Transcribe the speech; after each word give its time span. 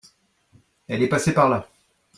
Elle 0.87 1.03
est 1.03 1.09
passée 1.09 1.31
par 1.31 1.47
là. 1.47 1.69